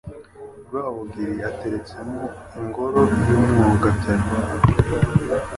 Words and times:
Rwabugili 0.65 1.35
ateretsemo 1.49 2.21
Ingoro 2.61 3.01
y' 3.25 3.31
Umwogabyano! 3.37 4.29